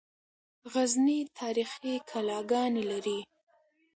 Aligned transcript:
غزني 0.73 1.19
تاریخي 1.39 1.93
کلاګانې 2.09 2.83
لري 2.91 3.19